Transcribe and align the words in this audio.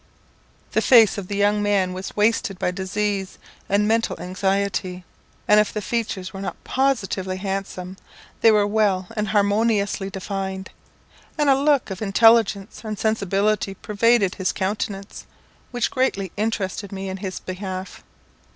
The 0.71 0.81
face 0.81 1.19
of 1.19 1.27
the 1.27 1.37
young 1.37 1.61
man 1.61 1.93
was 1.93 2.15
wasted 2.15 2.57
by 2.57 2.71
disease 2.71 3.37
and 3.69 3.87
mental 3.87 4.19
anxiety; 4.19 5.03
and 5.47 5.59
if 5.59 5.71
the 5.71 5.79
features 5.79 6.33
were 6.33 6.41
not 6.41 6.63
positively 6.63 7.37
handsome, 7.37 7.97
they 8.41 8.49
were 8.51 8.65
well 8.65 9.05
and 9.15 9.27
harmoniously 9.27 10.09
defined, 10.09 10.71
and 11.37 11.51
a 11.51 11.55
look 11.55 11.91
of 11.91 12.01
intelligence 12.01 12.81
and 12.83 12.97
sensibility 12.97 13.75
pervaded 13.75 14.33
his 14.33 14.51
countenance, 14.51 15.27
which 15.69 15.91
greatly 15.91 16.31
interested 16.35 16.91
me 16.91 17.07
in 17.07 17.17
his 17.17 17.39
behalf. 17.39 18.03